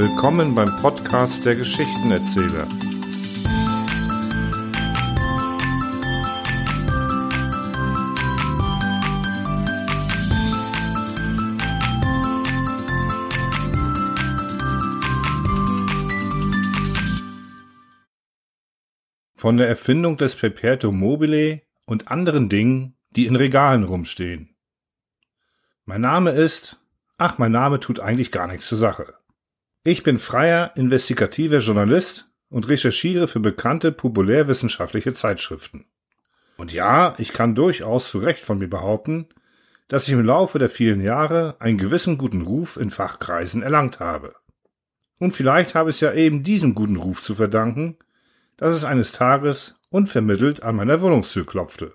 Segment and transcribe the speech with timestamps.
[0.00, 2.68] Willkommen beim Podcast der Geschichtenerzähler.
[19.34, 24.54] Von der Erfindung des Perpetuum mobile und anderen Dingen, die in Regalen rumstehen.
[25.84, 26.80] Mein Name ist,
[27.16, 29.18] ach, mein Name tut eigentlich gar nichts zur Sache.
[29.84, 35.86] Ich bin freier, investigativer Journalist und recherchiere für bekannte populärwissenschaftliche Zeitschriften.
[36.56, 39.28] Und ja, ich kann durchaus zu Recht von mir behaupten,
[39.86, 44.34] dass ich im Laufe der vielen Jahre einen gewissen guten Ruf in Fachkreisen erlangt habe.
[45.18, 47.96] Und vielleicht habe ich ja eben diesem guten Ruf zu verdanken,
[48.56, 51.94] dass es eines Tages unvermittelt an meiner Wohnungstür klopfte.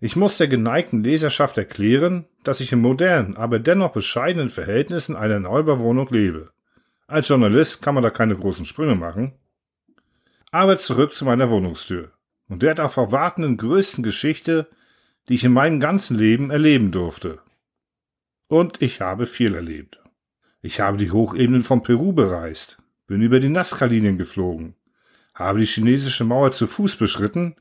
[0.00, 5.40] Ich muss der geneigten Leserschaft erklären, dass ich in modernen, aber dennoch bescheidenen Verhältnissen einer
[5.40, 6.50] Neubauwohnung lebe.
[7.06, 9.32] Als Journalist kann man da keine großen Sprünge machen.
[10.52, 12.12] Aber zurück zu meiner Wohnungstür
[12.48, 14.68] und der darauf erwartenden größten Geschichte,
[15.28, 17.38] die ich in meinem ganzen Leben erleben durfte.
[18.48, 20.00] Und ich habe viel erlebt.
[20.62, 24.74] Ich habe die Hochebenen von Peru bereist, bin über die Nazca-Linien geflogen,
[25.34, 27.56] habe die chinesische Mauer zu Fuß beschritten,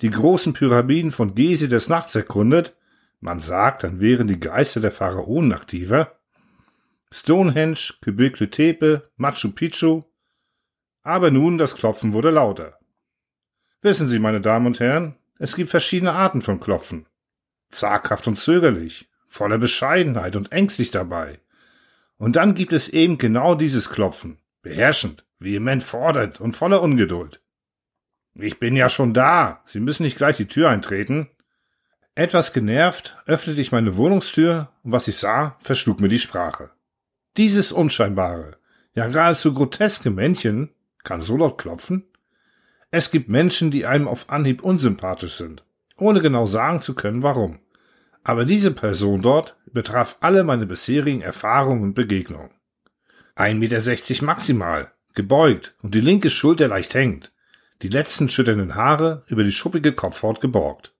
[0.00, 2.74] die großen Pyramiden von Gezi des Nachts erkundet,
[3.20, 6.18] man sagt, dann wären die Geister der Pharaonen aktiver,
[7.10, 10.02] Stonehenge, Göbekli Tepe, Machu Picchu,
[11.02, 12.78] aber nun das Klopfen wurde lauter.
[13.80, 17.06] Wissen Sie, meine Damen und Herren, es gibt verschiedene Arten von Klopfen.
[17.70, 21.40] Zaghaft und zögerlich, voller Bescheidenheit und ängstlich dabei.
[22.18, 27.42] Und dann gibt es eben genau dieses Klopfen, beherrschend, vehement fordernd und voller Ungeduld.
[28.38, 29.62] Ich bin ja schon da.
[29.64, 31.28] Sie müssen nicht gleich die Tür eintreten.
[32.14, 36.70] Etwas genervt öffnete ich meine Wohnungstür und was ich sah, verschlug mir die Sprache.
[37.36, 38.56] Dieses unscheinbare,
[38.94, 40.70] ja geradezu groteske Männchen
[41.04, 42.04] kann so laut klopfen?
[42.90, 45.64] Es gibt Menschen, die einem auf Anhieb unsympathisch sind,
[45.98, 47.58] ohne genau sagen zu können, warum.
[48.22, 52.50] Aber diese Person dort betraf alle meine bisherigen Erfahrungen und Begegnungen.
[53.36, 57.32] 1,60 Meter maximal, gebeugt und die linke Schulter leicht hängt,
[57.82, 60.94] die letzten schütternden Haare über die schuppige Kopfhaut geborgt.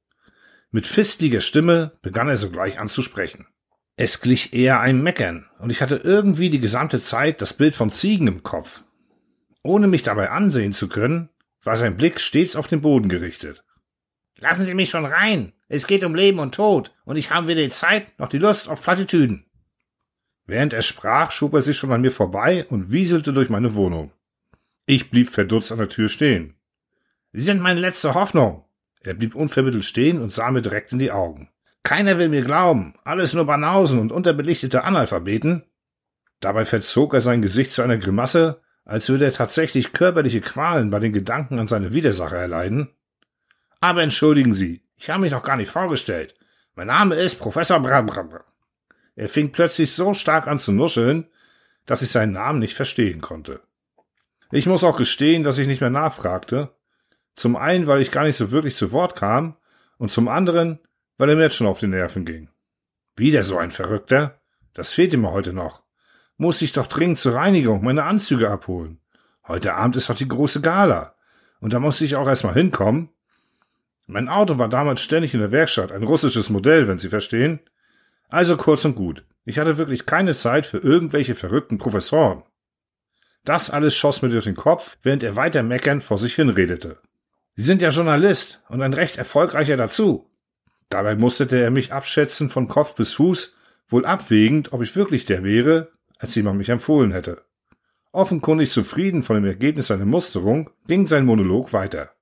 [0.70, 3.46] Mit fistliger Stimme begann er sogleich an zu sprechen.
[3.96, 7.90] Es glich eher einem Meckern, und ich hatte irgendwie die gesamte Zeit das Bild von
[7.90, 8.82] Ziegen im Kopf.
[9.62, 11.30] Ohne mich dabei ansehen zu können,
[11.62, 13.64] war sein Blick stets auf den Boden gerichtet.
[14.38, 15.54] Lassen Sie mich schon rein.
[15.68, 18.68] Es geht um Leben und Tod, und ich habe weder die Zeit noch die Lust
[18.68, 19.46] auf Plattitüden.
[20.44, 24.12] Während er sprach, schob er sich schon an mir vorbei und wieselte durch meine Wohnung.
[24.84, 26.55] Ich blieb verdutzt an der Tür stehen.
[27.36, 28.64] Sie sind meine letzte Hoffnung.
[29.02, 31.50] Er blieb unvermittelt stehen und sah mir direkt in die Augen.
[31.82, 35.62] Keiner will mir glauben, alles nur Banausen und unterbelichtete Analphabeten.
[36.40, 40.98] Dabei verzog er sein Gesicht zu einer Grimasse, als würde er tatsächlich körperliche Qualen bei
[40.98, 42.88] den Gedanken an seine Widersacher erleiden.
[43.80, 46.36] Aber entschuldigen Sie, ich habe mich noch gar nicht vorgestellt.
[46.74, 48.44] Mein Name ist Professor Brabra.
[49.14, 51.26] Er fing plötzlich so stark an zu nuscheln,
[51.84, 53.60] dass ich seinen Namen nicht verstehen konnte.
[54.50, 56.70] Ich muss auch gestehen, dass ich nicht mehr nachfragte,
[57.36, 59.56] zum einen, weil ich gar nicht so wirklich zu Wort kam
[59.98, 60.80] und zum anderen,
[61.18, 62.48] weil er mir jetzt schon auf die Nerven ging.
[63.14, 64.40] Wieder so ein Verrückter?
[64.74, 65.82] Das fehlte mir heute noch.
[66.36, 68.98] Muss ich doch dringend zur Reinigung meine Anzüge abholen.
[69.46, 71.14] Heute Abend ist doch die große Gala.
[71.60, 73.10] Und da musste ich auch erstmal hinkommen.
[74.06, 77.60] Mein Auto war damals ständig in der Werkstatt, ein russisches Modell, wenn Sie verstehen.
[78.28, 79.24] Also kurz und gut.
[79.44, 82.42] Ich hatte wirklich keine Zeit für irgendwelche verrückten Professoren.
[83.44, 86.98] Das alles schoss mir durch den Kopf, während er weiter meckern vor sich hinredete.
[87.58, 90.30] Sie sind ja Journalist und ein recht erfolgreicher dazu.
[90.90, 93.54] Dabei musste er mich abschätzen von Kopf bis Fuß,
[93.88, 97.42] wohl abwägend, ob ich wirklich der wäre, als jemand mich empfohlen hätte.
[98.12, 102.12] Offenkundig zufrieden von dem Ergebnis seiner Musterung, ging sein Monolog weiter.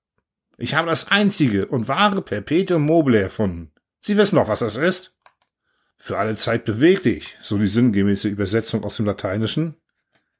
[0.56, 3.72] Ich habe das einzige und wahre Perpetuum mobile erfunden.
[4.02, 5.16] Sie wissen doch, was das ist?
[5.96, 9.74] Für alle Zeit beweglich, so die sinngemäße Übersetzung aus dem Lateinischen.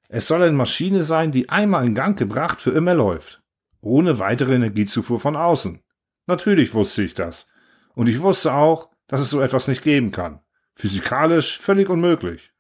[0.08, 3.43] Es soll eine Maschine sein, die einmal in Gang gebracht für immer läuft
[3.84, 5.82] ohne weitere Energiezufuhr von außen.
[6.26, 7.48] Natürlich wusste ich das.
[7.94, 10.40] Und ich wusste auch, dass es so etwas nicht geben kann.
[10.74, 12.52] Physikalisch völlig unmöglich.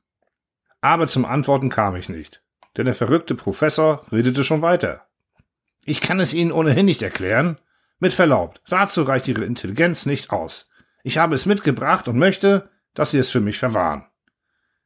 [0.80, 2.42] Aber zum Antworten kam ich nicht,
[2.76, 5.06] denn der verrückte Professor redete schon weiter.
[5.84, 7.58] Ich kann es Ihnen ohnehin nicht erklären.
[7.98, 10.68] Mit Verlaub, dazu reicht Ihre Intelligenz nicht aus.
[11.02, 14.06] Ich habe es mitgebracht und möchte, dass Sie es für mich verwahren.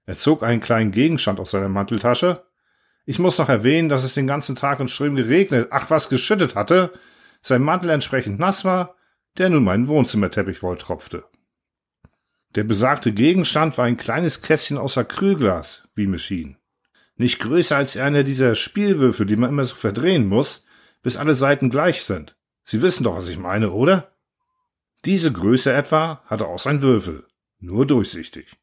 [0.06, 2.46] Er zog einen kleinen Gegenstand aus seiner Manteltasche
[3.08, 6.54] ich muss noch erwähnen, dass es den ganzen Tag in Strömen geregnet, ach was geschüttet
[6.54, 6.92] hatte,
[7.40, 8.96] sein Mantel entsprechend nass war,
[9.38, 11.24] der nun meinen Wohnzimmerteppich volltropfte.
[12.54, 16.58] Der besagte Gegenstand war ein kleines Kästchen aus Acrylglas, wie mir schien.
[17.16, 20.66] Nicht größer als einer dieser Spielwürfel, die man immer so verdrehen muss,
[21.02, 22.36] bis alle Seiten gleich sind.
[22.64, 24.12] Sie wissen doch, was ich meine, oder?
[25.06, 27.26] Diese Größe etwa hatte auch sein Würfel,
[27.58, 28.54] nur durchsichtig.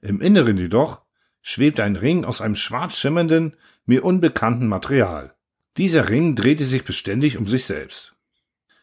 [0.00, 1.02] Im Inneren jedoch
[1.42, 3.56] schwebt ein Ring aus einem schwarz schimmernden,
[3.90, 5.34] mir unbekannten Material.
[5.76, 8.14] Dieser Ring drehte sich beständig um sich selbst.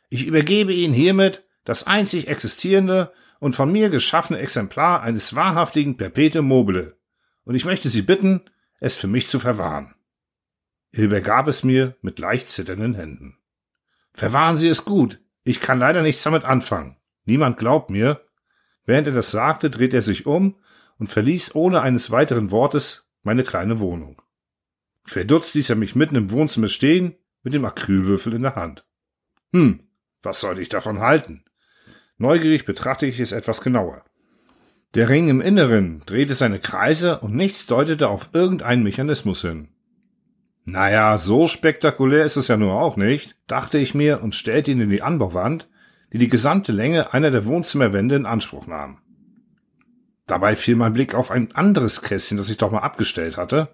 [0.09, 6.45] Ich übergebe Ihnen hiermit das einzig existierende und von mir geschaffene Exemplar eines wahrhaftigen Perpetuum
[6.45, 6.97] mobile,
[7.45, 8.41] und ich möchte Sie bitten,
[8.81, 9.95] es für mich zu verwahren.
[10.91, 13.37] Er übergab es mir mit leicht zitternden Händen.
[14.13, 16.97] Verwahren Sie es gut, ich kann leider nichts damit anfangen.
[17.23, 18.25] Niemand glaubt mir.
[18.85, 20.57] Während er das sagte, dreht er sich um
[20.99, 24.21] und verließ ohne eines weiteren Wortes meine kleine Wohnung.
[25.07, 28.85] Verdutzt ließ er mich mitten im Wohnzimmer stehen, mit dem Acrylwürfel in der Hand.
[29.53, 29.79] Hm,
[30.21, 31.45] was sollte ich davon halten?
[32.17, 34.03] Neugierig betrachte ich es etwas genauer.
[34.95, 39.69] Der Ring im Inneren drehte seine Kreise und nichts deutete auf irgendeinen Mechanismus hin.
[40.65, 44.81] Naja, so spektakulär ist es ja nur auch nicht, dachte ich mir und stellte ihn
[44.81, 45.69] in die Anbauwand,
[46.11, 48.97] die die gesamte Länge einer der Wohnzimmerwände in Anspruch nahm.
[50.25, 53.69] Dabei fiel mein Blick auf ein anderes Kästchen, das ich doch mal abgestellt hatte.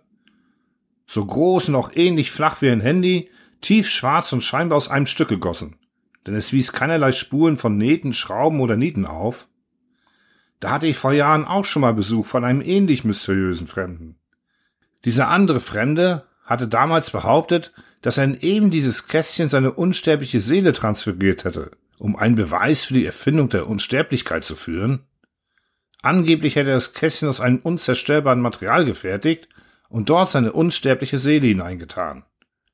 [1.05, 3.29] So groß und auch ähnlich flach wie ein Handy,
[3.61, 5.77] tief schwarz und scheinbar aus einem Stück gegossen
[6.25, 9.47] denn es wies keinerlei Spuren von Nähten, Schrauben oder Nieten auf.
[10.59, 14.15] Da hatte ich vor Jahren auch schon mal Besuch von einem ähnlich mysteriösen Fremden.
[15.03, 20.71] Dieser andere Fremde hatte damals behauptet, dass er in eben dieses Kästchen seine unsterbliche Seele
[20.73, 25.01] transferiert hätte, um einen Beweis für die Erfindung der Unsterblichkeit zu führen.
[26.01, 29.49] Angeblich hätte er das Kästchen aus einem unzerstörbaren Material gefertigt
[29.93, 32.25] und dort seine unsterbliche Seele hineingetan.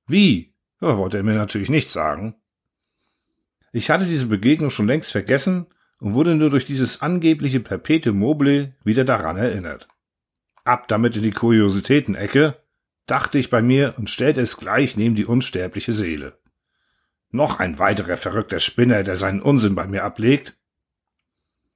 [0.08, 0.54] Wie?
[0.80, 2.36] Ja, wollte er mir natürlich nicht sagen.
[3.74, 5.66] Ich hatte diese Begegnung schon längst vergessen
[6.00, 9.90] und wurde nur durch dieses angebliche Perpetuum mobile wieder daran erinnert.
[10.64, 12.56] Ab damit in die Kuriositätenecke,
[13.06, 16.40] dachte ich bei mir und stellte es gleich neben die unsterbliche Seele.
[17.32, 20.56] Noch ein weiterer verrückter Spinner, der seinen Unsinn bei mir ablegt.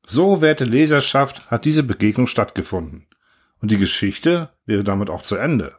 [0.05, 3.07] So, werte Leserschaft, hat diese Begegnung stattgefunden.
[3.63, 5.77] Und die Geschichte wäre damit auch zu Ende.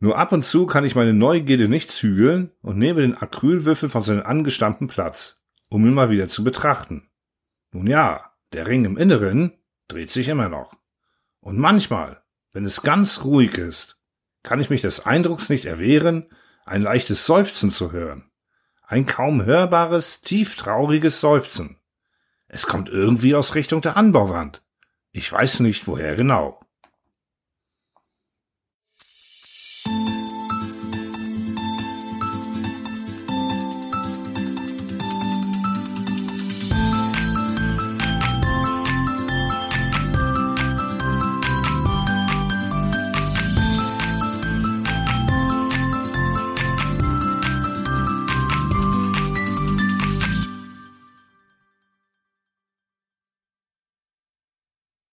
[0.00, 4.02] Nur ab und zu kann ich meine Neugierde nicht zügeln und nehme den Acrylwürfel von
[4.02, 7.08] seinem angestammten Platz, um ihn mal wieder zu betrachten.
[7.70, 9.52] Nun ja, der Ring im Inneren
[9.86, 10.74] dreht sich immer noch.
[11.38, 13.96] Und manchmal, wenn es ganz ruhig ist,
[14.42, 16.26] kann ich mich des Eindrucks nicht erwehren,
[16.64, 18.32] ein leichtes Seufzen zu hören.
[18.82, 21.78] Ein kaum hörbares, tieftrauriges Seufzen.
[22.48, 24.64] Es kommt irgendwie aus Richtung der Anbauwand.
[25.12, 26.60] Ich weiß nicht, woher genau.